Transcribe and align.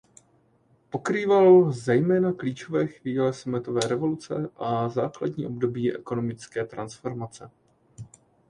Pokrýval 0.89 1.71
zejména 1.71 2.33
klíčové 2.33 2.87
chvíle 2.87 3.33
sametové 3.33 3.81
revoluce 3.87 4.49
a 4.55 4.89
základní 4.89 5.45
období 5.45 5.95
ekonomické 5.95 6.65
transformace. 6.65 7.51